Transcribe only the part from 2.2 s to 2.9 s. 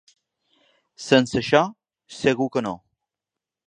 segur que no.